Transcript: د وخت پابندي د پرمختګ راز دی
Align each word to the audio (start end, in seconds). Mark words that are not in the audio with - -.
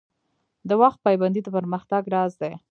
د 0.69 0.71
وخت 0.81 0.99
پابندي 1.05 1.41
د 1.43 1.47
پرمختګ 1.57 2.01
راز 2.13 2.31
دی 2.41 2.53